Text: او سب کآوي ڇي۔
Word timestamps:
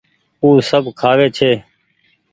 او 0.43 0.47
سب 0.69 0.83
کآوي 0.99 1.27
ڇي۔ 1.37 1.51